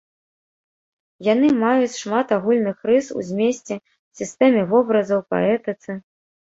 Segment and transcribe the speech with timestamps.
[1.33, 3.75] Яны маюць шмат агульных рыс у змесце,
[4.23, 5.91] сістэме вобразаў, паэтыцы.